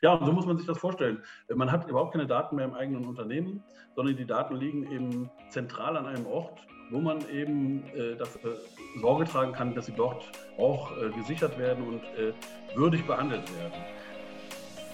[0.00, 1.22] Ja, so muss man sich das vorstellen.
[1.52, 3.64] Man hat überhaupt keine Daten mehr im eigenen Unternehmen,
[3.96, 8.58] sondern die Daten liegen eben zentral an einem Ort, wo man eben äh, dafür
[9.00, 12.32] Sorge tragen kann, dass sie dort auch äh, gesichert werden und äh,
[12.76, 13.72] würdig behandelt werden.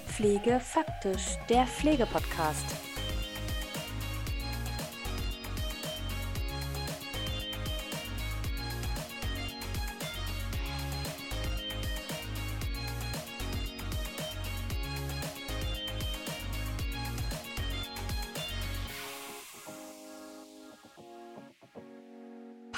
[0.06, 2.93] Pflege faktisch, der Pflegepodcast.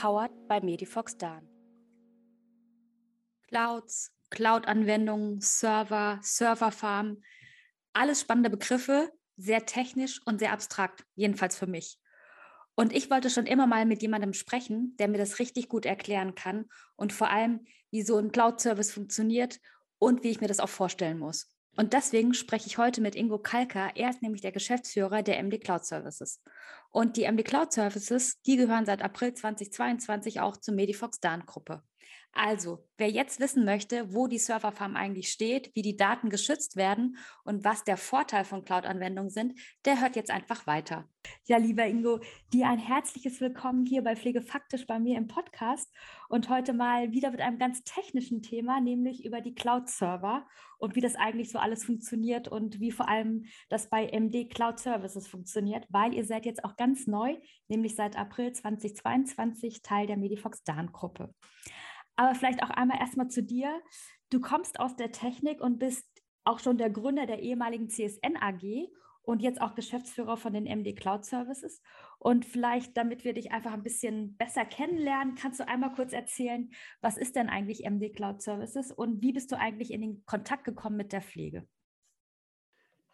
[0.06, 1.48] Powered by Medifox Dan.
[3.48, 7.22] Clouds, Cloud-Anwendungen, Server, Serverfarm,
[7.92, 11.98] alles spannende Begriffe, sehr technisch und sehr abstrakt, jedenfalls für mich.
[12.76, 16.36] Und ich wollte schon immer mal mit jemandem sprechen, der mir das richtig gut erklären
[16.36, 19.58] kann und vor allem, wie so ein Cloud-Service funktioniert
[19.98, 21.48] und wie ich mir das auch vorstellen muss.
[21.76, 23.90] Und deswegen spreche ich heute mit Ingo Kalker.
[23.94, 26.42] Er ist nämlich der Geschäftsführer der MD Cloud Services.
[26.90, 31.82] Und die MD Cloud Services, die gehören seit April 2022 auch zur Medifox Dan Gruppe.
[32.32, 37.16] Also, wer jetzt wissen möchte, wo die Serverfarm eigentlich steht, wie die Daten geschützt werden
[37.44, 41.08] und was der Vorteil von Cloud-Anwendungen sind, der hört jetzt einfach weiter.
[41.46, 42.20] Ja, lieber Ingo,
[42.52, 45.90] dir ein herzliches Willkommen hier bei Pflege faktisch bei mir im Podcast
[46.28, 50.46] und heute mal wieder mit einem ganz technischen Thema, nämlich über die Cloud-Server
[50.78, 54.78] und wie das eigentlich so alles funktioniert und wie vor allem das bei MD Cloud
[54.78, 57.36] Services funktioniert, weil ihr seid jetzt auch ganz neu,
[57.68, 61.34] nämlich seit April 2022 Teil der Medifox Dan-Gruppe.
[62.16, 63.80] Aber vielleicht auch einmal erstmal zu dir.
[64.30, 66.06] Du kommst aus der Technik und bist
[66.44, 68.88] auch schon der Gründer der ehemaligen CSN AG
[69.22, 71.82] und jetzt auch Geschäftsführer von den MD Cloud Services.
[72.18, 76.70] Und vielleicht, damit wir dich einfach ein bisschen besser kennenlernen, kannst du einmal kurz erzählen,
[77.00, 80.64] was ist denn eigentlich MD Cloud Services und wie bist du eigentlich in den Kontakt
[80.64, 81.66] gekommen mit der Pflege?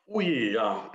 [0.07, 0.93] Ui, ja.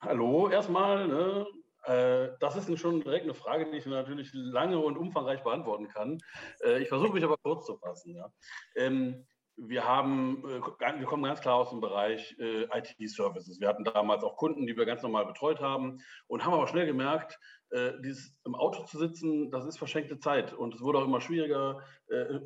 [0.00, 1.08] Hallo erstmal.
[1.08, 1.46] Ne?
[1.84, 6.18] Äh, das ist schon direkt eine Frage, die ich natürlich lange und umfangreich beantworten kann.
[6.62, 8.16] Äh, ich versuche mich aber kurz zu fassen.
[8.16, 8.32] Ja.
[8.76, 9.26] Ähm,
[9.56, 13.60] wir, haben, äh, wir kommen ganz klar aus dem Bereich IT-Services.
[13.60, 16.86] Wir hatten damals auch Kunden, die wir ganz normal betreut haben und haben aber schnell
[16.86, 17.38] gemerkt,
[18.02, 20.52] dieses im Auto zu sitzen, das ist verschenkte Zeit.
[20.52, 21.80] Und es wurde auch immer schwieriger,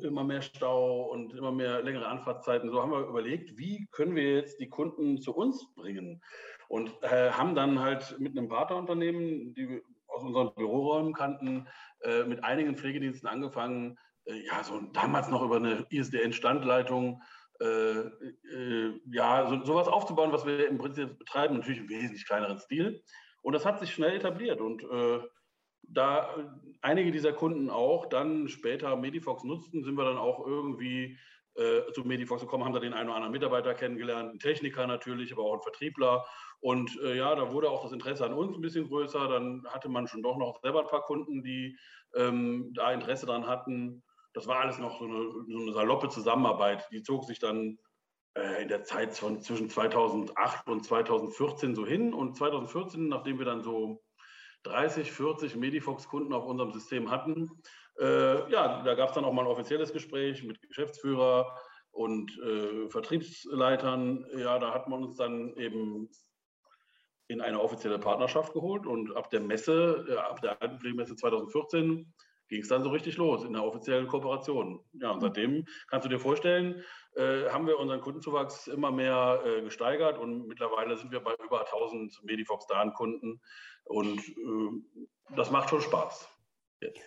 [0.03, 2.69] immer mehr Stau und immer mehr längere Anfahrtszeiten.
[2.69, 6.21] So haben wir überlegt, wie können wir jetzt die Kunden zu uns bringen?
[6.67, 11.67] Und äh, haben dann halt mit einem Partnerunternehmen, die wir aus unseren Büroräumen kannten,
[12.01, 17.21] äh, mit einigen Pflegediensten angefangen, äh, ja, so damals noch über eine ISDN-Standleitung,
[17.61, 22.59] äh, äh, ja, so, sowas aufzubauen, was wir im Prinzip betreiben, natürlich im wesentlich kleineren
[22.59, 23.01] Stil.
[23.45, 24.59] Und das hat sich schnell etabliert.
[24.59, 25.19] Und äh,
[25.83, 26.35] da
[26.81, 31.19] einige dieser Kunden auch dann später Medifox nutzten, sind wir dann auch irgendwie
[31.53, 35.31] äh, zu Medifox gekommen, haben da den einen oder anderen Mitarbeiter kennengelernt, einen Techniker natürlich,
[35.31, 36.25] aber auch einen Vertriebler.
[36.59, 39.27] Und äh, ja, da wurde auch das Interesse an uns ein bisschen größer.
[39.27, 41.77] Dann hatte man schon doch noch selber ein paar Kunden, die
[42.15, 44.01] ähm, da Interesse dran hatten.
[44.33, 46.87] Das war alles noch so eine, so eine saloppe Zusammenarbeit.
[46.91, 47.77] Die zog sich dann
[48.35, 52.13] äh, in der Zeit von zwischen 2008 und 2014 so hin.
[52.13, 54.03] Und 2014, nachdem wir dann so
[54.63, 57.49] 30, 40 Medifox-Kunden auf unserem System hatten,
[57.99, 61.57] äh, ja, da gab es dann auch mal ein offizielles Gespräch mit Geschäftsführer
[61.91, 64.25] und äh, Vertriebsleitern.
[64.37, 66.09] Ja, da hat man uns dann eben
[67.27, 72.13] in eine offizielle Partnerschaft geholt und ab der Messe, äh, ab der Altenpflegemesse 2014
[72.47, 74.83] ging es dann so richtig los in der offiziellen Kooperation.
[74.93, 76.83] Ja, und seitdem kannst du dir vorstellen,
[77.15, 81.61] äh, haben wir unseren Kundenzuwachs immer mehr äh, gesteigert und mittlerweile sind wir bei über
[81.61, 83.41] 1000 Medifox Dan-Kunden
[83.85, 86.29] und äh, das macht schon Spaß.
[86.81, 87.01] Jetzt.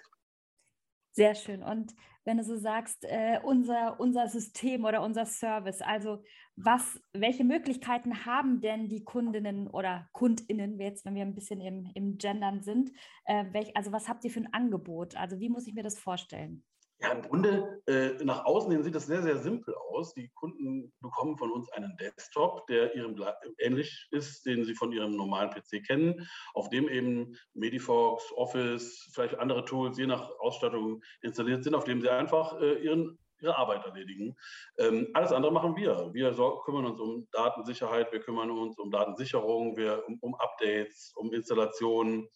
[1.12, 1.62] Sehr schön.
[1.62, 6.22] Und wenn du so sagst, äh, unser, unser System oder unser Service, also
[6.56, 11.90] was, welche Möglichkeiten haben denn die Kundinnen oder KundInnen, jetzt, wenn wir ein bisschen im,
[11.94, 12.90] im Gendern sind,
[13.24, 15.16] äh, welch, also was habt ihr für ein Angebot?
[15.16, 16.64] Also wie muss ich mir das vorstellen?
[17.00, 20.14] Ja, im Grunde äh, nach außen hin sieht das sehr, sehr simpel aus.
[20.14, 23.14] Die Kunden bekommen von uns einen Desktop, der ihrem
[23.58, 29.38] ähnlich ist, den sie von ihrem normalen PC kennen, auf dem eben Medifox, Office, vielleicht
[29.38, 33.84] andere Tools, je nach Ausstattung installiert sind, auf dem sie einfach äh, ihren ihre Arbeit
[33.84, 34.36] erledigen.
[34.78, 36.10] Ähm, alles andere machen wir.
[36.12, 36.32] Wir
[36.64, 42.28] kümmern uns um Datensicherheit, wir kümmern uns um Datensicherung, wir um, um Updates, um Installationen.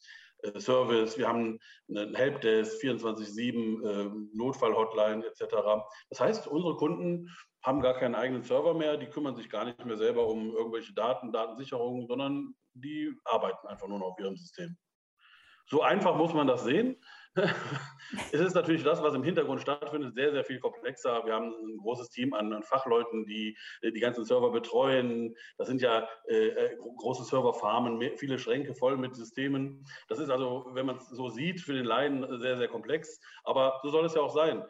[0.59, 1.59] Service, wir haben
[1.89, 5.55] einen Helpdesk, 24-7, äh, Notfall-Hotline etc.
[6.11, 7.29] Das heißt, unsere Kunden
[7.63, 10.95] haben gar keinen eigenen Server mehr, die kümmern sich gar nicht mehr selber um irgendwelche
[10.95, 14.77] Daten, Datensicherung, sondern die arbeiten einfach nur noch auf ihrem System.
[15.67, 16.97] So einfach muss man das sehen.
[17.35, 21.25] Es ist natürlich das, was im Hintergrund stattfindet, sehr, sehr viel komplexer.
[21.25, 25.35] Wir haben ein großes Team an, Fachleuten, die die ganzen Server betreuen.
[25.57, 29.85] Das sind ja äh, äh große Serverfarmen, viele Schränke voll mit Systemen.
[30.09, 33.19] Das ist also, wenn man es so sieht, für den Laien sehr, sehr komplex.
[33.45, 34.63] Aber so soll es ja auch sein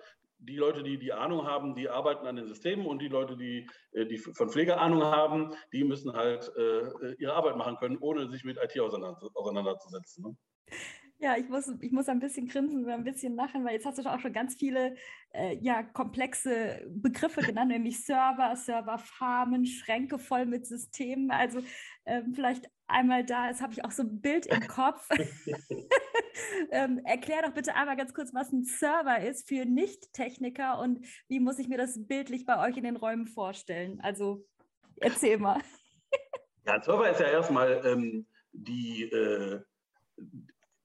[0.44, 3.68] die Leute, die die Ahnung haben, die arbeiten an den Systemen und die Leute, die,
[3.92, 8.28] äh, die von Pflege Ahnung haben, die müssen halt äh, ihre Arbeit machen können, ohne
[8.28, 10.24] sich mit IT auseinanderzusetzen.
[10.24, 10.36] Ne?
[11.22, 13.96] Ja, ich muss, ich muss ein bisschen grinsen und ein bisschen lachen, weil jetzt hast
[13.96, 14.96] du auch schon ganz viele
[15.30, 21.30] äh, ja, komplexe Begriffe genannt, nämlich Server, Serverfarmen, Schränke voll mit Systemen.
[21.30, 21.62] Also
[22.06, 25.08] ähm, vielleicht einmal da, jetzt habe ich auch so ein Bild im Kopf.
[26.72, 31.38] ähm, erklär doch bitte einmal ganz kurz, was ein Server ist für Nicht-Techniker und wie
[31.38, 34.00] muss ich mir das bildlich bei euch in den Räumen vorstellen?
[34.00, 34.44] Also
[34.96, 35.60] erzähl mal.
[36.66, 39.60] ja, ein Server ist ja erstmal ähm, die äh,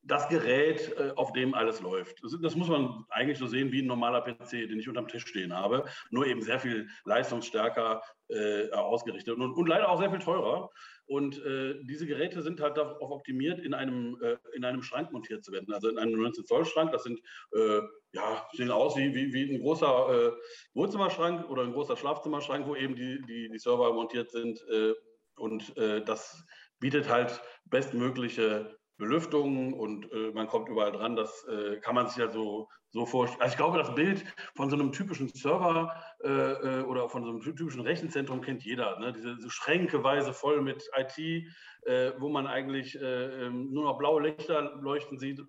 [0.08, 2.24] das Gerät, äh, auf dem alles läuft.
[2.24, 5.54] Das, muss man eigentlich so sehen wie ein normaler PC, den ich unterm Tisch stehen
[5.54, 10.70] habe, nur eben sehr viel leistungsstärker äh, ausgerichtet und, und, leider auch sehr viel teurer.
[11.06, 15.44] Und äh, diese Geräte sind halt darauf optimiert, in einem, äh, in einem Schrank montiert
[15.44, 15.74] zu werden.
[15.74, 17.20] Also in einem 19-Zoll-Schrank, das sind,
[17.54, 17.82] äh,
[18.14, 20.34] ja, sehen aus wie, wie, wie ein großer
[20.74, 24.66] Wohnzimmerschrank oder ein großer Schlafzimmerschrank, wo eben die, die, die Server montiert sind.
[25.36, 26.44] und das
[26.80, 31.16] bietet halt bestmögliche Belüftung und äh, man kommt überall dran.
[31.16, 33.42] Das äh, kann man sich ja so, so vorstellen.
[33.42, 37.30] Also ich glaube, das Bild von so einem typischen Server äh, äh oder von so
[37.30, 39.00] einem typischen Rechenzentrum kennt jeder.
[39.00, 39.14] Ne?
[39.14, 41.18] Diese, diese schränkeweise voll mit IT,
[41.86, 45.42] äh, wo man eigentlich äh, ähm, nur noch blaue Lichter leuchten sieht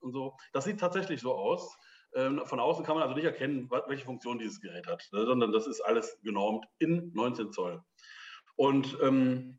[0.00, 0.36] und so.
[0.52, 1.76] Das sieht tatsächlich so aus.
[2.14, 5.26] Ähm, von außen kann man also nicht erkennen, welche Funktion dieses Gerät hat, ne?
[5.26, 7.82] sondern das ist alles genormt in 19 Zoll.
[8.56, 9.58] Und ähm,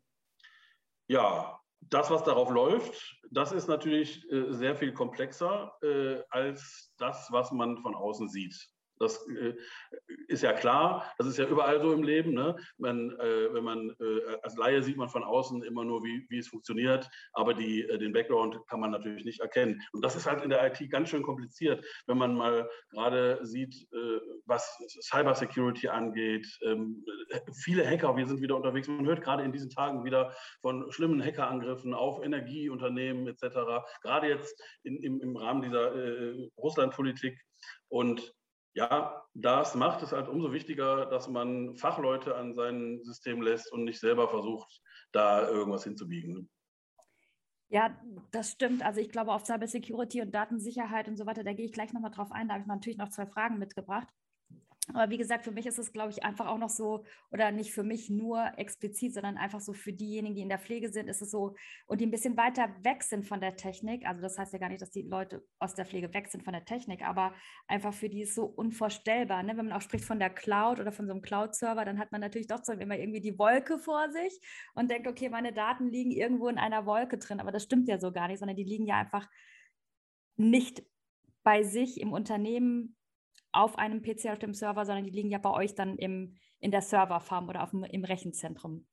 [1.06, 7.28] ja, das, was darauf läuft, das ist natürlich äh, sehr viel komplexer äh, als das,
[7.30, 8.68] was man von außen sieht.
[8.98, 9.54] Das äh,
[10.28, 12.32] ist ja klar, das ist ja überall so im Leben.
[12.32, 12.56] Ne?
[12.78, 16.38] Man, äh, wenn man äh, als Laie sieht man von außen immer nur, wie, wie
[16.38, 19.80] es funktioniert, aber die, äh, den Background kann man natürlich nicht erkennen.
[19.92, 23.74] Und das ist halt in der IT ganz schön kompliziert, wenn man mal gerade sieht,
[23.92, 26.46] äh, was Cybersecurity angeht.
[26.62, 27.04] Ähm,
[27.52, 28.88] viele Hacker, wir sind wieder unterwegs.
[28.88, 33.84] Man hört gerade in diesen Tagen wieder von schlimmen Hackerangriffen auf Energieunternehmen etc.
[34.02, 37.38] Gerade jetzt in, im, im Rahmen dieser äh, Russlandpolitik.
[37.88, 38.34] Und
[38.78, 43.82] ja, das macht es halt umso wichtiger, dass man Fachleute an sein System lässt und
[43.82, 44.80] nicht selber versucht,
[45.10, 46.48] da irgendwas hinzubiegen.
[47.70, 48.84] Ja, das stimmt.
[48.84, 52.12] Also ich glaube auf Cybersecurity und Datensicherheit und so weiter, da gehe ich gleich nochmal
[52.12, 52.46] drauf ein.
[52.46, 54.06] Da habe ich natürlich noch zwei Fragen mitgebracht.
[54.94, 57.72] Aber wie gesagt, für mich ist es, glaube ich, einfach auch noch so, oder nicht
[57.72, 61.20] für mich nur explizit, sondern einfach so für diejenigen, die in der Pflege sind, ist
[61.20, 61.54] es so,
[61.86, 64.06] und die ein bisschen weiter weg sind von der Technik.
[64.06, 66.52] Also das heißt ja gar nicht, dass die Leute aus der Pflege weg sind von
[66.52, 67.34] der Technik, aber
[67.66, 69.42] einfach für die ist so unvorstellbar.
[69.42, 69.56] Ne?
[69.56, 72.20] Wenn man auch spricht von der Cloud oder von so einem Cloud-Server, dann hat man
[72.20, 74.40] natürlich doch so immer irgendwie die Wolke vor sich
[74.74, 77.40] und denkt, okay, meine Daten liegen irgendwo in einer Wolke drin.
[77.40, 79.28] Aber das stimmt ja so gar nicht, sondern die liegen ja einfach
[80.36, 80.82] nicht
[81.42, 82.97] bei sich im Unternehmen
[83.52, 86.70] auf einem PC auf dem Server, sondern die liegen ja bei euch dann im, in
[86.70, 88.86] der Serverfarm oder auf dem, im Rechenzentrum.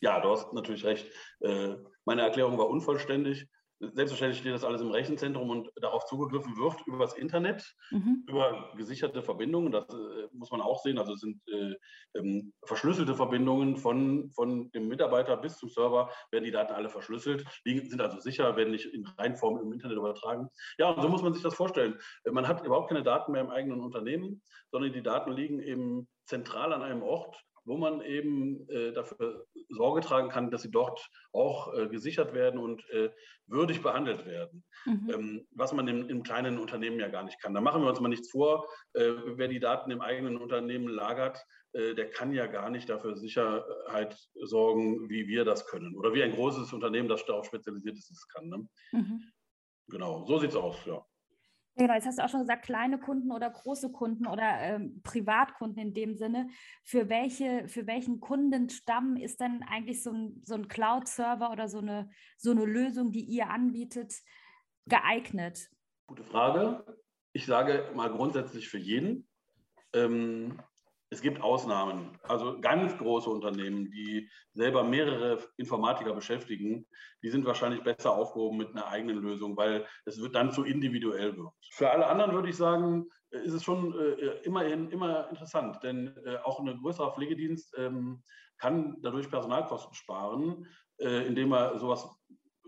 [0.00, 1.06] Ja, du hast natürlich recht.
[1.40, 3.46] Äh, meine Erklärung war unvollständig.
[3.80, 8.24] Selbstverständlich steht das alles im Rechenzentrum und darauf zugegriffen wird über das Internet, mhm.
[8.28, 9.72] über gesicherte Verbindungen.
[9.72, 10.98] Das äh, muss man auch sehen.
[10.98, 11.74] Also es sind äh,
[12.14, 17.46] ähm, verschlüsselte Verbindungen von, von dem Mitarbeiter bis zum Server, werden die Daten alle verschlüsselt,
[17.64, 20.50] die sind also sicher, werden nicht in Reinform im Internet übertragen.
[20.76, 21.98] Ja, und so muss man sich das vorstellen.
[22.24, 26.06] Äh, man hat überhaupt keine Daten mehr im eigenen Unternehmen, sondern die Daten liegen eben
[26.26, 31.08] zentral an einem Ort wo man eben äh, dafür Sorge tragen kann, dass sie dort
[31.32, 33.10] auch äh, gesichert werden und äh,
[33.46, 35.10] würdig behandelt werden, mhm.
[35.14, 37.54] ähm, was man im, im, kleinen Unternehmen ja gar nicht kann.
[37.54, 41.46] Da machen wir uns mal nichts vor, äh, wer die Daten im eigenen Unternehmen lagert,
[41.72, 46.24] äh, der kann ja gar nicht dafür Sicherheit sorgen, wie wir das können oder wie
[46.24, 48.48] ein großes Unternehmen, das darauf spezialisiert ist, es kann.
[48.48, 48.68] Ne?
[48.90, 49.22] Mhm.
[49.86, 51.06] Genau, so sieht es aus, ja.
[51.80, 55.80] Genau, jetzt hast du auch schon gesagt, kleine Kunden oder große Kunden oder ähm, Privatkunden
[55.80, 56.50] in dem Sinne.
[56.84, 61.78] Für, welche, für welchen Kundenstamm ist denn eigentlich so ein, so ein Cloud-Server oder so
[61.78, 64.12] eine, so eine Lösung, die ihr anbietet,
[64.88, 65.70] geeignet?
[66.06, 66.84] Gute Frage.
[67.32, 69.26] Ich sage mal grundsätzlich für jeden.
[69.94, 70.60] Ähm,
[71.10, 72.18] es gibt Ausnahmen.
[72.22, 76.86] Also ganz große Unternehmen, die selber mehrere Informatiker beschäftigen,
[77.22, 81.36] die sind wahrscheinlich besser aufgehoben mit einer eigenen Lösung, weil es wird dann zu individuell
[81.36, 81.52] wird.
[81.72, 86.36] Für alle anderen würde ich sagen, ist es schon äh, immerhin immer interessant, denn äh,
[86.38, 88.22] auch ein größerer Pflegedienst ähm,
[88.58, 90.66] kann dadurch Personalkosten sparen,
[90.98, 92.08] äh, indem er sowas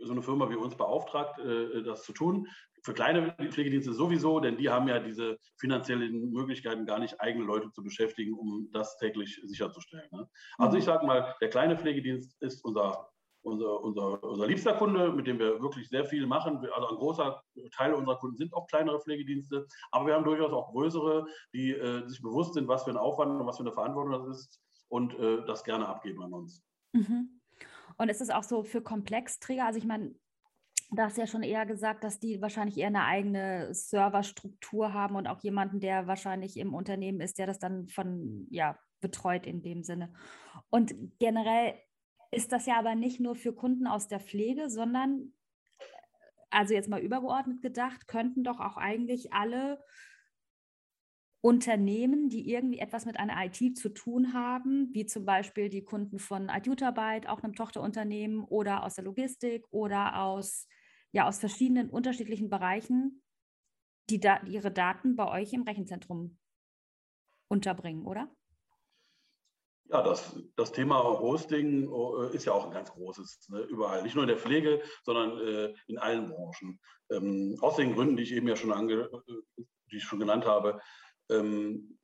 [0.02, 2.46] so eine Firma wie uns beauftragt, äh, das zu tun.
[2.84, 7.70] Für kleine Pflegedienste sowieso, denn die haben ja diese finanziellen Möglichkeiten, gar nicht eigene Leute
[7.70, 10.08] zu beschäftigen, um das täglich sicherzustellen.
[10.10, 10.28] Ne?
[10.58, 10.86] Also ich mhm.
[10.86, 13.08] sage mal, der kleine Pflegedienst ist unser,
[13.42, 16.56] unser, unser, unser liebster Kunde, mit dem wir wirklich sehr viel machen.
[16.74, 17.40] Also ein großer
[17.72, 22.08] Teil unserer Kunden sind auch kleinere Pflegedienste, aber wir haben durchaus auch größere, die äh,
[22.08, 25.14] sich bewusst sind, was für ein Aufwand und was für eine Verantwortung das ist und
[25.18, 26.62] äh, das gerne abgeben an uns.
[26.92, 27.41] Mhm.
[27.98, 29.64] Und ist es auch so für Komplexträger?
[29.66, 30.14] Also ich meine,
[30.90, 35.16] da hast du ja schon eher gesagt, dass die wahrscheinlich eher eine eigene Serverstruktur haben
[35.16, 39.62] und auch jemanden, der wahrscheinlich im Unternehmen ist, der das dann von, ja, betreut in
[39.62, 40.12] dem Sinne.
[40.70, 41.74] Und generell
[42.30, 45.32] ist das ja aber nicht nur für Kunden aus der Pflege, sondern,
[46.50, 49.82] also jetzt mal übergeordnet gedacht, könnten doch auch eigentlich alle
[51.42, 56.20] Unternehmen, die irgendwie etwas mit einer IT zu tun haben, wie zum Beispiel die Kunden
[56.20, 60.68] von Adjutarbeit, auch einem Tochterunternehmen oder aus der Logistik oder aus,
[61.10, 63.24] ja, aus verschiedenen unterschiedlichen Bereichen,
[64.08, 66.38] die da, ihre Daten bei euch im Rechenzentrum
[67.48, 68.30] unterbringen, oder?
[69.86, 74.04] Ja, das, das Thema Hosting äh, ist ja auch ein ganz großes, ne, überall.
[74.04, 76.80] Nicht nur in der Pflege, sondern äh, in allen Branchen.
[77.10, 80.46] Ähm, aus den Gründen, die ich eben ja schon, ange, äh, die ich schon genannt
[80.46, 80.80] habe,
[81.32, 81.98] ähm,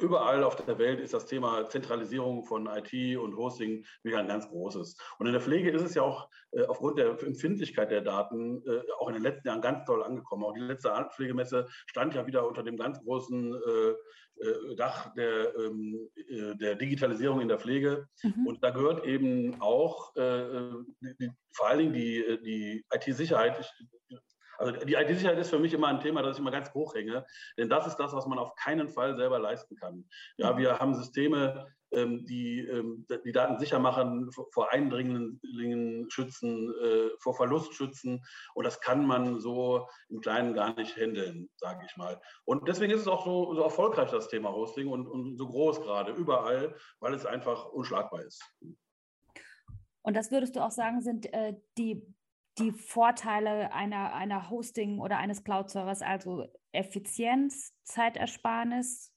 [0.00, 4.48] überall auf der Welt ist das Thema Zentralisierung von IT und Hosting wieder ein ganz
[4.48, 4.96] großes.
[5.18, 8.82] Und in der Pflege ist es ja auch äh, aufgrund der Empfindlichkeit der Daten äh,
[8.98, 10.44] auch in den letzten Jahren ganz toll angekommen.
[10.44, 13.90] Auch die letzte Pflegemesse stand ja wieder unter dem ganz großen äh,
[14.44, 18.06] äh Dach der, ähm, äh, der, Digitalisierung in der Pflege.
[18.22, 18.46] Mhm.
[18.46, 23.72] Und da gehört eben auch äh, die, vor allen Dingen die, die IT-Sicherheit.
[24.58, 27.26] Also die IT-Sicherheit ist für mich immer ein Thema, das ich immer ganz hoch hänge,
[27.56, 30.04] denn das ist das, was man auf keinen Fall selber leisten kann.
[30.36, 30.58] Ja, mhm.
[30.58, 37.34] wir haben Systeme, ähm, die ähm, die Daten sicher machen, vor Eindringlingen schützen, äh, vor
[37.34, 42.20] Verlust schützen und das kann man so im Kleinen gar nicht handeln, sage ich mal.
[42.44, 45.80] Und deswegen ist es auch so, so erfolgreich, das Thema Hosting und, und so groß
[45.82, 48.42] gerade, überall, weil es einfach unschlagbar ist.
[50.02, 52.02] Und das würdest du auch sagen, sind äh, die
[52.58, 59.12] die Vorteile einer, einer Hosting oder eines Cloud-Servers, also Effizienz, Zeitersparnis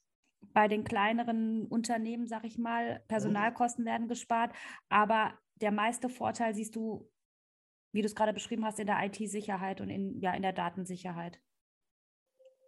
[0.53, 4.53] bei den kleineren Unternehmen, sag ich mal, Personalkosten werden gespart,
[4.89, 7.09] aber der meiste Vorteil siehst du,
[7.93, 11.39] wie du es gerade beschrieben hast, in der IT-Sicherheit und in, ja, in der Datensicherheit.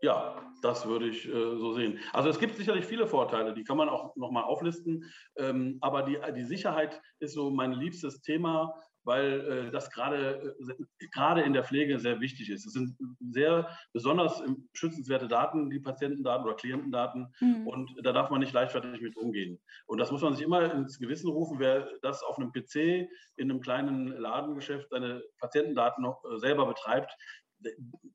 [0.01, 1.99] Ja, das würde ich äh, so sehen.
[2.11, 5.05] Also es gibt sicherlich viele Vorteile, die kann man auch nochmal auflisten.
[5.37, 11.07] Ähm, aber die, die Sicherheit ist so mein liebstes Thema, weil äh, das gerade äh,
[11.11, 12.65] gerade in der Pflege sehr wichtig ist.
[12.65, 14.41] Es sind sehr besonders
[14.73, 17.67] schützenswerte Daten, die Patientendaten oder Klientendaten, mhm.
[17.67, 19.59] und da darf man nicht leichtfertig mit umgehen.
[19.85, 23.49] Und das muss man sich immer ins Gewissen rufen, wer das auf einem PC in
[23.49, 27.15] einem kleinen Ladengeschäft seine Patientendaten noch äh, selber betreibt,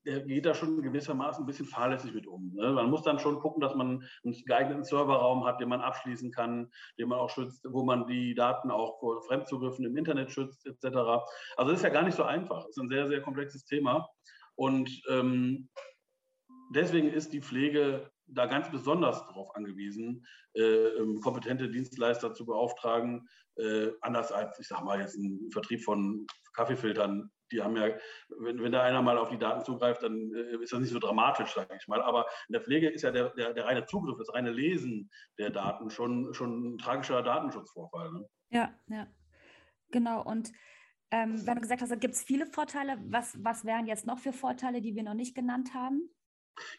[0.05, 2.53] der geht da schon gewissermaßen ein bisschen fahrlässig mit um.
[2.55, 2.73] Ne?
[2.73, 6.71] Man muss dann schon gucken, dass man einen geeigneten Serverraum hat, den man abschließen kann,
[6.99, 10.85] den man auch schützt, wo man die Daten auch vor Fremdzugriffen im Internet schützt, etc.
[11.57, 12.63] Also das ist ja gar nicht so einfach.
[12.63, 14.09] Das ist ein sehr, sehr komplexes Thema.
[14.55, 15.69] Und ähm,
[16.71, 23.29] deswegen ist die Pflege da ganz besonders darauf angewiesen, äh, ähm, kompetente Dienstleister zu beauftragen,
[23.57, 27.89] äh, anders als, ich sage mal, jetzt ein Vertrieb von Kaffeefiltern die haben ja,
[28.41, 30.99] wenn, wenn da einer mal auf die Daten zugreift, dann äh, ist das nicht so
[30.99, 32.03] dramatisch, sage ich mal.
[32.03, 35.51] Aber in der Pflege ist ja der, der, der, reine Zugriff, das reine Lesen der
[35.51, 38.13] Daten schon, schon ein tragischer Datenschutzvorfall.
[38.13, 38.29] Ne?
[38.51, 39.07] Ja, ja,
[39.91, 40.23] genau.
[40.23, 40.53] Und
[41.11, 44.33] ähm, wenn du gesagt hast, gibt es viele Vorteile, was, was wären jetzt noch für
[44.33, 46.11] Vorteile, die wir noch nicht genannt haben?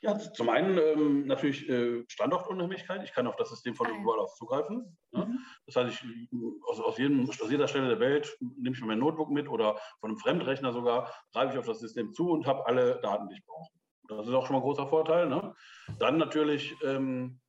[0.01, 3.03] Ja, zum einen ähm, natürlich äh, Standortunheimlichkeit.
[3.03, 4.97] Ich kann auf das System von ah, überall aus zugreifen.
[5.11, 5.25] Ja?
[5.25, 5.39] Mhm.
[5.65, 6.29] Das heißt, ich,
[6.67, 9.79] aus, aus, jedem, aus jeder Stelle der Welt nehme ich mir mein Notebook mit oder
[9.99, 13.35] von einem Fremdrechner sogar, greife ich auf das System zu und habe alle Daten, die
[13.35, 13.71] ich brauche.
[14.07, 15.27] Das ist auch schon mal ein großer Vorteil.
[15.27, 15.53] Ne?
[15.99, 17.39] Dann natürlich ähm,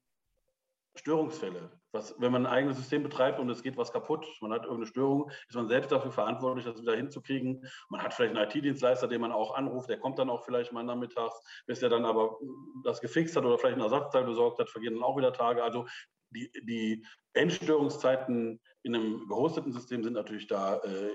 [0.97, 1.77] Störungsfälle.
[1.92, 4.87] Was, wenn man ein eigenes System betreibt und es geht was kaputt, man hat irgendeine
[4.87, 7.66] Störung, ist man selbst dafür verantwortlich, das wieder hinzukriegen.
[7.88, 10.83] Man hat vielleicht einen IT-Dienstleister, den man auch anruft, der kommt dann auch vielleicht mal
[10.83, 12.38] nachmittags, bis er dann aber
[12.85, 15.62] das gefixt hat oder vielleicht ein Ersatzteil besorgt hat, vergehen dann auch wieder Tage.
[15.62, 15.87] Also
[16.30, 21.12] die, die Endstörungszeiten in einem gehosteten System sind natürlich da äh,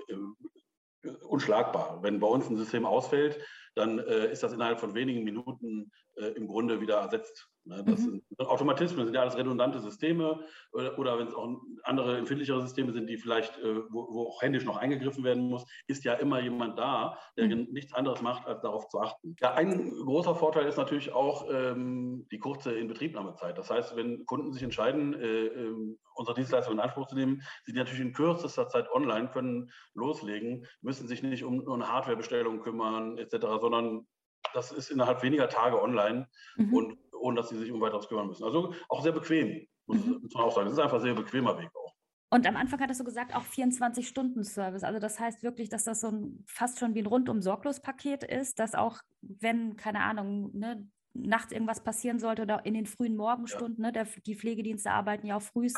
[1.22, 2.02] unschlagbar.
[2.02, 3.38] Wenn bei uns ein System ausfällt,
[3.74, 7.82] dann äh, ist das innerhalb von wenigen Minuten äh, im Grunde wieder ersetzt Ne?
[7.86, 8.22] Das mhm.
[8.28, 12.92] sind Automatismen, sind ja alles redundante Systeme oder, oder wenn es auch andere empfindlichere Systeme
[12.92, 16.40] sind, die vielleicht, äh, wo, wo, auch händisch noch eingegriffen werden muss, ist ja immer
[16.40, 17.68] jemand da, der mhm.
[17.72, 19.34] nichts anderes macht, als darauf zu achten.
[19.40, 23.56] Ja, ein großer Vorteil ist natürlich auch ähm, die kurze Inbetriebnahmezeit.
[23.56, 27.74] Das heißt, wenn Kunden sich entscheiden, äh, äh, unsere Dienstleistung in Anspruch zu nehmen, sind
[27.74, 32.60] die natürlich in kürzester Zeit online, können loslegen, müssen sich nicht um, um eine Hardwarebestellung
[32.60, 34.06] kümmern etc., sondern
[34.52, 36.74] das ist innerhalb weniger Tage online mhm.
[36.74, 38.44] und ohne dass sie sich um weiteres kümmern müssen.
[38.44, 40.20] Also auch sehr bequem, muss, mhm.
[40.22, 40.66] muss man auch sagen.
[40.66, 41.94] Es ist einfach ein sehr bequemer Weg auch.
[42.30, 44.82] Und am Anfang hattest du gesagt, auch 24-Stunden-Service.
[44.82, 48.24] Also das heißt wirklich, dass das so ein fast schon wie ein rundum sorglos Paket
[48.24, 53.16] ist, dass auch, wenn, keine Ahnung, ne, nachts irgendwas passieren sollte oder in den frühen
[53.16, 53.88] Morgenstunden, ja.
[53.88, 55.68] ne, der, die Pflegedienste arbeiten ja auch früh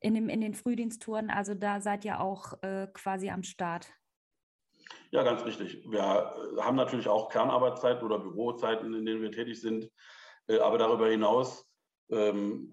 [0.00, 3.92] in, in den Frühdiensttouren, also da seid ihr auch äh, quasi am Start.
[5.10, 5.82] Ja, ganz richtig.
[5.90, 9.90] Wir äh, haben natürlich auch Kernarbeitszeiten oder Bürozeiten, in denen wir tätig sind.
[10.46, 11.66] Äh, aber darüber hinaus
[12.10, 12.72] ähm,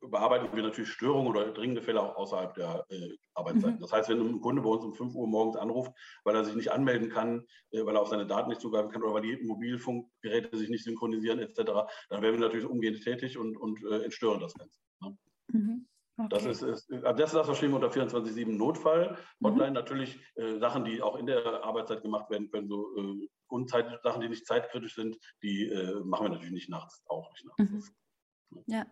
[0.00, 3.76] bearbeiten wir natürlich Störungen oder dringende Fälle auch außerhalb der äh, Arbeitszeiten.
[3.76, 3.80] Mhm.
[3.80, 5.92] Das heißt, wenn ein Kunde bei uns um 5 Uhr morgens anruft,
[6.24, 9.02] weil er sich nicht anmelden kann, äh, weil er auf seine Daten nicht zugreifen kann
[9.02, 11.56] oder weil die Mobilfunkgeräte sich nicht synchronisieren etc.,
[12.08, 14.78] dann werden wir natürlich umgehend tätig und, und äh, entstören das Ganze.
[15.00, 15.16] Ne?
[15.48, 15.86] Mhm.
[16.24, 16.34] Okay.
[16.34, 19.16] Das, ist, ist, das ist das, was wir unter 24-7 Notfall.
[19.40, 19.46] Mhm.
[19.46, 19.74] Hotline mhm.
[19.74, 24.22] natürlich äh, Sachen, die auch in der Arbeitszeit gemacht werden können, so äh, Unzeit, Sachen,
[24.22, 27.92] die nicht zeitkritisch sind, die äh, machen wir natürlich nicht nachts, auch nicht nachts.
[28.50, 28.62] Mhm.
[28.66, 28.86] Ja.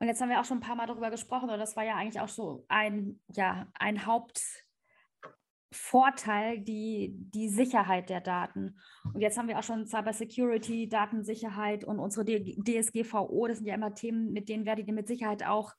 [0.00, 1.96] Und jetzt haben wir auch schon ein paar Mal darüber gesprochen, und das war ja
[1.96, 8.78] eigentlich auch so ein, ja, ein Hauptvorteil, die, die Sicherheit der Daten.
[9.12, 13.48] Und jetzt haben wir auch schon Cyber Security, Datensicherheit und unsere DSGVO.
[13.48, 15.74] Das sind ja immer Themen, mit denen werdet ihr mit Sicherheit auch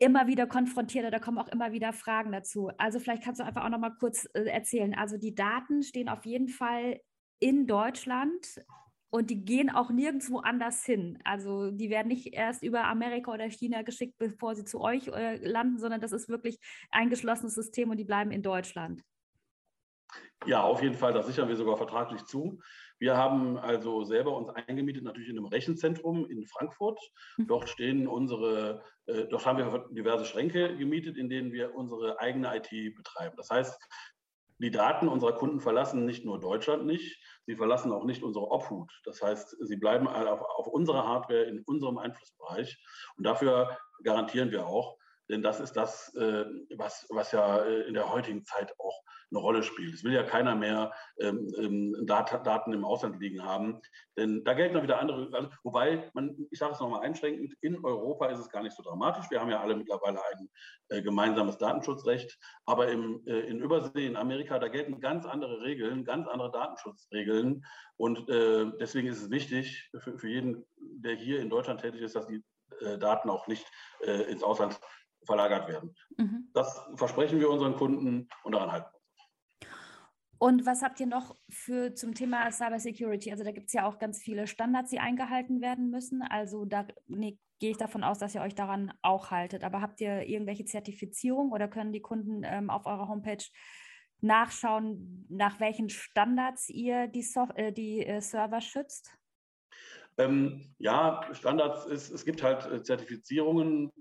[0.00, 2.70] immer wieder konfrontiert oder da kommen auch immer wieder Fragen dazu.
[2.78, 4.94] Also vielleicht kannst du einfach auch noch mal kurz äh, erzählen.
[4.94, 7.00] Also die Daten stehen auf jeden Fall
[7.38, 8.64] in Deutschland
[9.10, 11.18] und die gehen auch nirgendwo anders hin.
[11.24, 15.36] Also die werden nicht erst über Amerika oder China geschickt, bevor sie zu euch äh,
[15.36, 16.58] landen, sondern das ist wirklich
[16.90, 19.02] ein geschlossenes System und die bleiben in Deutschland.
[20.46, 21.12] Ja, auf jeden Fall.
[21.12, 22.60] Das sichern wir sogar vertraglich zu.
[23.00, 27.00] Wir haben also selber uns eingemietet, natürlich in einem Rechenzentrum in Frankfurt.
[27.38, 27.46] Mhm.
[27.46, 32.54] Dort stehen unsere, äh, dort haben wir diverse Schränke gemietet, in denen wir unsere eigene
[32.54, 33.34] IT betreiben.
[33.38, 33.80] Das heißt,
[34.58, 38.92] die Daten unserer Kunden verlassen nicht nur Deutschland nicht, sie verlassen auch nicht unsere Obhut.
[39.04, 42.78] Das heißt, sie bleiben auf, auf unserer Hardware in unserem Einflussbereich.
[43.16, 44.98] Und dafür garantieren wir auch,
[45.30, 46.44] denn das ist das, äh,
[46.76, 49.94] was, was ja äh, in der heutigen Zeit auch eine Rolle spielt.
[49.94, 53.80] Es will ja keiner mehr ähm, ähm, Dat Daten im Ausland liegen haben,
[54.16, 57.84] denn da gelten dann wieder andere, also, wobei, man, ich sage es nochmal einschränkend, in
[57.84, 59.30] Europa ist es gar nicht so dramatisch.
[59.30, 60.50] Wir haben ja alle mittlerweile ein
[60.88, 66.26] äh, gemeinsames Datenschutzrecht, aber im, in Übersee, in Amerika, da gelten ganz andere Regeln, ganz
[66.26, 67.64] andere Datenschutzregeln
[67.96, 72.26] und deswegen ist es wichtig für, für, jeden, der hier in Deutschland tätig ist, dass
[72.26, 72.42] die
[72.98, 73.66] Daten auch nicht
[74.00, 74.80] ins Ausland
[75.24, 75.94] verlagert werden.
[76.16, 76.48] Mhm.
[76.54, 78.90] Das versprechen wir unseren Kunden und daran halten
[80.42, 83.30] und was habt ihr noch für zum Thema Cyber Security?
[83.30, 86.22] Also da gibt es ja auch ganz viele Standards, die eingehalten werden müssen.
[86.22, 89.64] Also da nee, gehe ich davon aus, dass ihr euch daran auch haltet.
[89.64, 93.44] Aber habt ihr irgendwelche Zertifizierung oder können die Kunden ähm, auf eurer Homepage
[94.22, 99.14] nachschauen, nach welchen Standards ihr die, Sof äh, die äh, Server schützt?
[100.16, 103.92] Ähm, ja, Standards ist, es gibt halt äh, Zertifizierungen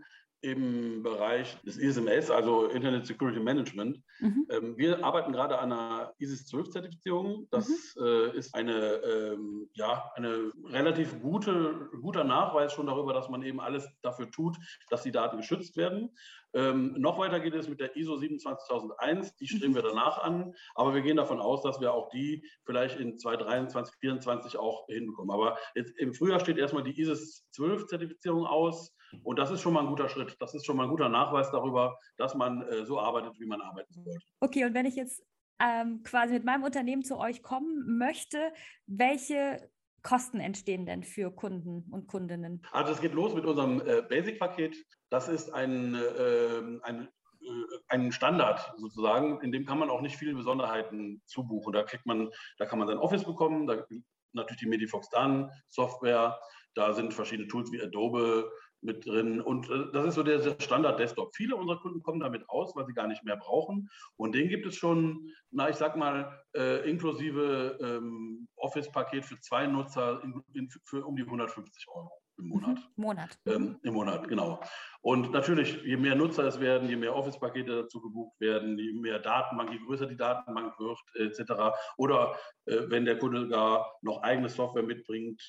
[0.42, 4.02] im Bereich des ISMS, also Internet Security Management.
[4.20, 4.48] Mhm.
[4.50, 7.48] Ähm, wir arbeiten gerade an einer ISIS 12 Zertifizierung.
[7.52, 8.06] Das mhm.
[8.06, 13.60] äh, ist eine, ähm, ja, eine relativ gute, guter Nachweis schon darüber, dass man eben
[13.60, 14.58] alles dafür tut,
[14.90, 16.10] dass die Daten geschützt werden.
[16.54, 20.94] Ähm, noch weiter geht es mit der ISO 27001, die streben wir danach an, aber
[20.94, 25.32] wir gehen davon aus, dass wir auch die vielleicht in 2023, 2024 auch hinbekommen.
[25.32, 28.96] Aber jetzt im Frühjahr steht erstmal die ISIS 12 Zertifizierung aus.
[29.24, 30.36] Und das ist schon mal ein guter Schritt.
[30.40, 33.62] Das ist schon mal ein guter Nachweis darüber, dass man äh, so arbeitet, wie man
[33.62, 34.20] arbeiten sollte.
[34.40, 35.24] Okay, und wenn ich jetzt
[35.60, 38.38] ähm, quasi mit meinem Unternehmen zu euch kommen möchte,
[38.86, 39.70] welche
[40.04, 42.62] Kosten entstehen denn für Kunden und Kundinnen?
[42.72, 44.76] Also es geht los mit unserem äh, Basic-Paket.
[45.10, 47.08] Das ist ein, äh, ein
[47.42, 51.74] äh, ein Standard sozusagen, in dem kann man auch nicht viele Besonderheiten zubuchen.
[51.74, 53.86] Da kriegt man, da kann man sein Office bekommen, da
[54.34, 56.40] natürlich die Medifox Dan Software,
[56.76, 59.42] da sind verschiedene Tools wie Adobe, mit drin.
[59.42, 61.36] Und äh, das ist so der, der Standard-Desktop.
[61.36, 63.90] Viele unserer Kunden kommen damit aus, weil sie gar nicht mehr brauchen.
[64.18, 69.68] Und den gibt es schon, na, ich sag mal, äh, inklusive ähm, Office-Paket für zwei
[69.68, 72.52] Nutzer in, in, für um die 150 Euro im mhm.
[72.52, 72.78] Monat.
[72.96, 73.40] Monat.
[73.46, 74.60] Ähm, Im Monat, genau.
[75.02, 79.20] Und natürlich, je mehr Nutzer es werden, je mehr Office-Pakete dazu gebucht werden, je mehr
[79.20, 81.78] Datenbank, je größer die Datenbank wird, etc.
[81.98, 85.42] Oder äh, wenn der Kunde gar noch eigene Software mitbringt,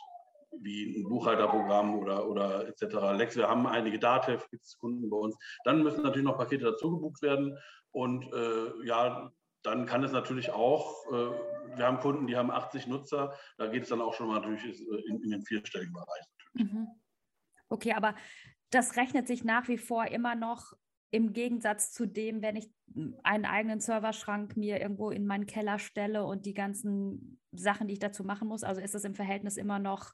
[0.53, 3.17] wie ein Buchhalterprogramm oder, oder etc.
[3.17, 5.37] Lex, wir haben einige Datev, gibt es Kunden bei uns.
[5.65, 7.57] Dann müssen natürlich noch Pakete dazu gebucht werden.
[7.93, 9.33] Und äh, ja,
[9.63, 13.85] dann kann es natürlich auch, äh, wir haben Kunden, die haben 80 Nutzer, da geht
[13.85, 16.25] es dann auch schon mal natürlich in, in den vierstelligen Bereich.
[16.55, 16.89] Mhm.
[17.69, 18.15] Okay, aber
[18.71, 20.73] das rechnet sich nach wie vor immer noch
[21.13, 22.71] im Gegensatz zu dem, wenn ich
[23.23, 27.99] einen eigenen Serverschrank mir irgendwo in meinen Keller stelle und die ganzen Sachen, die ich
[27.99, 28.63] dazu machen muss.
[28.63, 30.13] Also ist das im Verhältnis immer noch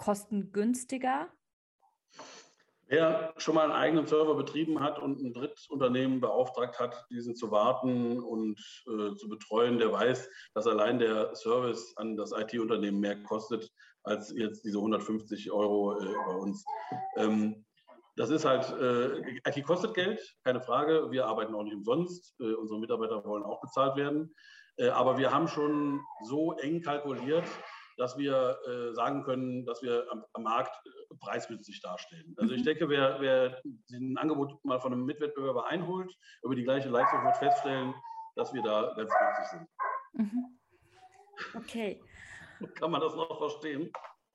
[0.00, 1.28] kostengünstiger?
[2.86, 7.52] Wer schon mal einen eigenen Server betrieben hat und ein Drittunternehmen beauftragt hat, diesen zu
[7.52, 8.58] warten und
[8.88, 13.70] äh, zu betreuen, der weiß, dass allein der Service an das IT-Unternehmen mehr kostet
[14.02, 16.64] als jetzt diese 150 Euro äh, bei uns.
[17.16, 17.64] Ähm,
[18.16, 21.12] das ist halt, äh, IT kostet Geld, keine Frage.
[21.12, 22.34] Wir arbeiten auch nicht umsonst.
[22.40, 24.34] Äh, unsere Mitarbeiter wollen auch bezahlt werden.
[24.78, 27.44] Äh, aber wir haben schon so eng kalkuliert,
[27.96, 32.34] dass wir äh, sagen können, dass wir am, am Markt äh, preisgünstig dastehen.
[32.38, 32.66] Also ich mhm.
[32.66, 33.60] denke, wer, wer
[33.92, 37.94] ein Angebot mal von einem Mitwettbewerber einholt, über die gleiche Leistung wird feststellen,
[38.36, 39.68] dass wir da ganz günstig sind.
[40.12, 40.58] Mhm.
[41.54, 42.02] Okay.
[42.74, 43.90] Kann man das noch verstehen?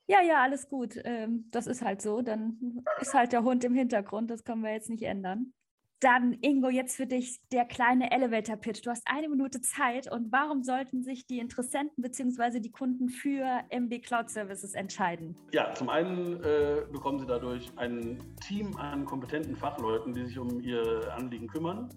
[0.07, 0.99] Ja, ja, alles gut.
[1.03, 2.21] Ähm, das ist halt so.
[2.21, 4.29] Dann ist halt der Hund im Hintergrund.
[4.29, 5.53] Das können wir jetzt nicht ändern.
[6.01, 8.85] Dann, Ingo, jetzt für dich der kleine Elevator-Pitch.
[8.85, 10.11] Du hast eine Minute Zeit.
[10.11, 12.59] Und warum sollten sich die Interessenten bzw.
[12.59, 15.37] die Kunden für MB Cloud Services entscheiden?
[15.51, 20.59] Ja, zum einen äh, bekommen sie dadurch ein Team an kompetenten Fachleuten, die sich um
[20.59, 21.89] ihr Anliegen kümmern,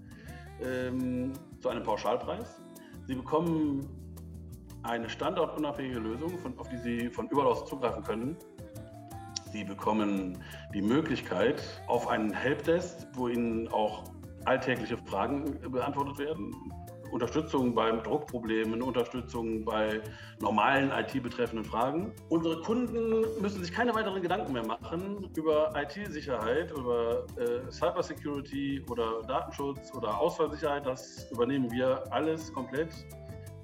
[0.63, 2.61] ähm, zu einem Pauschalpreis.
[3.07, 3.89] Sie bekommen
[4.83, 8.37] eine standortunabhängige Lösung, von, auf die Sie von überall aus zugreifen können.
[9.53, 10.39] Sie bekommen
[10.75, 14.05] die Möglichkeit auf einen Helpdesk, wo Ihnen auch
[14.45, 16.55] alltägliche Fragen beantwortet werden.
[17.11, 20.03] Unterstützung beim Druckproblemen, Unterstützung bei
[20.41, 22.13] normalen IT-betreffenden Fragen.
[22.29, 29.23] Unsere Kunden müssen sich keine weiteren Gedanken mehr machen über IT-Sicherheit, über äh, Cybersecurity oder
[29.27, 30.85] Datenschutz oder Ausfallsicherheit.
[30.85, 32.91] Das übernehmen wir alles komplett.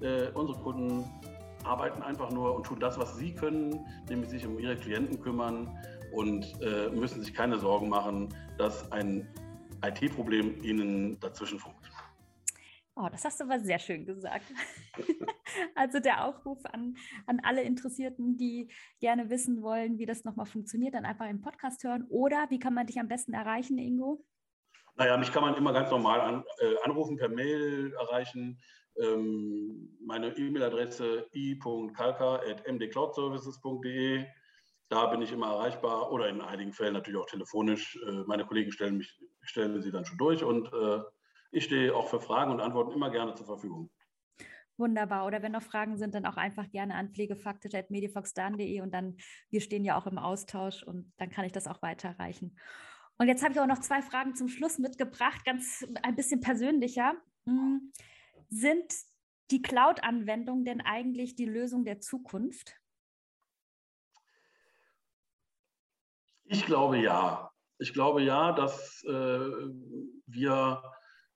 [0.01, 1.05] Äh, unsere Kunden
[1.65, 5.77] arbeiten einfach nur und tun das, was sie können, nämlich sich um ihre Klienten kümmern
[6.13, 9.27] und äh, müssen sich keine Sorgen machen, dass ein
[9.83, 11.91] IT-Problem ihnen dazwischen funkt.
[12.97, 14.45] Oh, das hast du aber sehr schön gesagt.
[15.75, 18.69] also der Aufruf an, an alle Interessierten, die
[19.01, 22.05] gerne wissen wollen, wie das nochmal funktioniert, dann einfach im Podcast hören.
[22.07, 24.23] Oder wie kann man dich am besten erreichen, Ingo?
[24.95, 28.61] Naja, mich kann man immer ganz normal an, äh, anrufen, per Mail erreichen.
[28.97, 34.25] Ähm, meine E-Mail-Adresse i.kalka.mdcloudservices.de.
[34.89, 37.97] Da bin ich immer erreichbar oder in einigen Fällen natürlich auch telefonisch.
[38.07, 41.01] Äh, meine Kollegen stellen, mich, stellen sie dann schon durch und äh,
[41.51, 43.89] ich stehe auch für Fragen und Antworten immer gerne zur Verfügung.
[44.77, 45.25] Wunderbar.
[45.25, 49.15] Oder wenn noch Fragen sind, dann auch einfach gerne an pflegefaktisch.medifoxdan.de und dann,
[49.49, 52.57] wir stehen ja auch im Austausch und dann kann ich das auch weiterreichen.
[53.17, 57.13] Und jetzt habe ich auch noch zwei Fragen zum Schluss mitgebracht, ganz ein bisschen persönlicher.
[57.45, 57.93] Hm.
[58.49, 58.93] Sind
[59.51, 62.79] die Cloud-Anwendungen denn eigentlich die Lösung der Zukunft?
[66.45, 67.51] Ich glaube ja.
[67.77, 69.11] Ich glaube ja, dass äh,
[70.27, 70.81] wir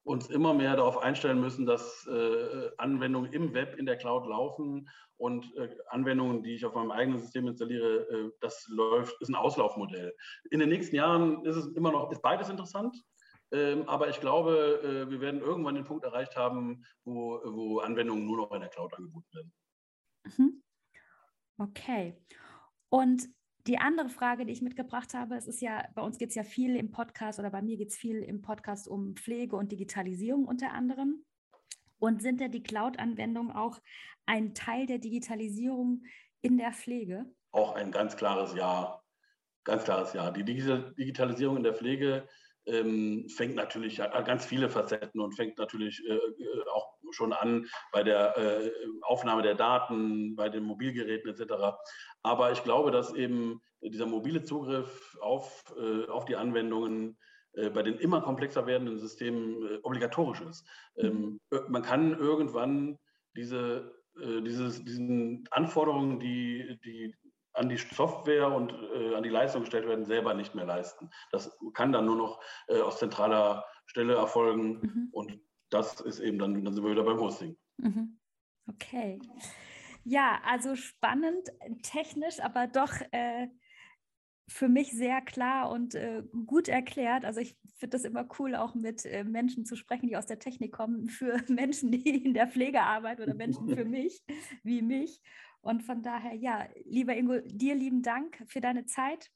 [0.04, 4.90] uns immer mehr darauf einstellen müssen, dass äh, Anwendungen im Web in der Cloud laufen
[5.18, 9.36] und äh, Anwendungen, die ich auf meinem eigenen System installiere, äh, das läuft, ist ein
[9.36, 10.16] Auslaufmodell.
[10.50, 12.96] In den nächsten Jahren ist es immer noch, ist beides interessant.
[13.52, 18.26] Ähm, aber ich glaube, äh, wir werden irgendwann den Punkt erreicht haben, wo, wo Anwendungen
[18.26, 19.54] nur noch in der Cloud angeboten werden.
[20.38, 20.64] Mhm.
[21.58, 22.16] Okay.
[22.90, 23.28] Und
[23.68, 26.44] die andere Frage, die ich mitgebracht habe, es ist ja, bei uns geht es ja
[26.44, 30.46] viel im Podcast oder bei mir geht es viel im Podcast um Pflege und Digitalisierung
[30.46, 31.26] unter anderem.
[32.00, 33.80] Und sind denn die Cloud-Anwendungen auch
[34.26, 36.04] ein Teil der Digitalisierung
[36.42, 37.26] in der Pflege?
[37.52, 39.02] Auch ein ganz klares Ja.
[39.66, 40.32] Ganz klares Ja.
[40.32, 42.28] Die Digitalisierung in der Pflege
[42.70, 47.68] ähm, fängt natürlich an ganz viele Facetten und fängt natürlich äh, äh, auch schon an
[47.92, 51.54] bei der äh, Aufnahme der Daten, bei den Mobilgeräten etc.
[52.24, 57.18] Aber ich glaube, dass eben dieser mobile Zugriff auf, äh, auf die Anwendungen
[57.54, 60.68] äh, bei den immer komplexer werdenden Systemen äh, obligatorisch ist.
[60.98, 62.98] Ähm, man kann irgendwann
[63.36, 67.16] diese, dieses, diesen Anforderungen, die, die
[67.60, 71.10] an die Software und äh, an die Leistung gestellt werden, selber nicht mehr leisten.
[71.32, 75.10] Das kann dann nur noch äh, aus zentraler Stelle erfolgen mhm.
[75.12, 77.58] und das ist eben dann, dann sind wir wieder beim Hosting.
[77.78, 78.18] Mhm.
[78.68, 79.20] Okay.
[80.06, 81.50] Ja, also spannend,
[81.84, 83.50] technisch, aber doch äh,
[84.48, 87.26] für mich sehr klar und äh, gut erklärt.
[87.26, 90.40] Also ich finde das immer cool, auch mit äh, Menschen zu sprechen, die aus der
[90.40, 94.24] Technik kommen, für Menschen, die in der Pflege arbeiten oder Menschen für mich,
[94.64, 95.22] wie mich.
[95.62, 99.30] Und von daher, ja, lieber Ingo, dir lieben Dank für deine Zeit.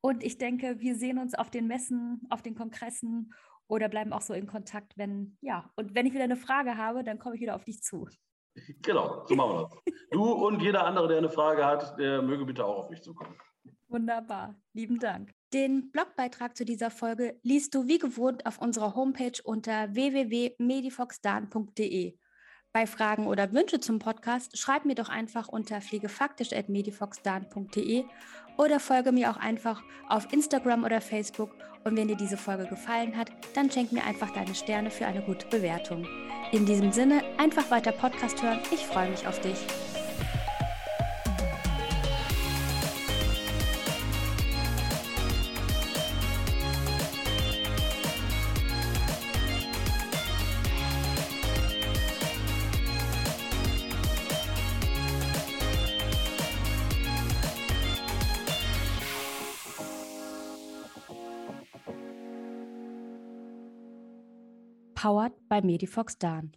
[0.00, 3.32] Und ich denke, wir sehen uns auf den Messen, auf den Kongressen
[3.68, 7.04] oder bleiben auch so in Kontakt, wenn, ja, und wenn ich wieder eine Frage habe,
[7.04, 8.08] dann komme ich wieder auf dich zu.
[8.82, 9.72] Genau, so machen wir das.
[10.10, 13.36] Du und jeder andere, der eine Frage hat, der möge bitte auch auf mich zukommen.
[13.86, 15.30] Wunderbar, lieben Dank.
[15.52, 22.18] Den Blogbeitrag zu dieser Folge liest du wie gewohnt auf unserer Homepage unter www.medifoxdan.de.
[22.72, 28.04] Bei Fragen oder Wünsche zum Podcast schreib mir doch einfach unter pflegefaktisch.medifoxdan.de
[28.58, 31.50] oder folge mir auch einfach auf Instagram oder Facebook.
[31.82, 35.22] Und wenn dir diese Folge gefallen hat, dann schenk mir einfach deine Sterne für eine
[35.22, 36.06] gute Bewertung.
[36.52, 38.60] In diesem Sinne, einfach weiter Podcast hören.
[38.70, 39.58] Ich freue mich auf dich.
[65.00, 66.52] Powered by Medifox Dan.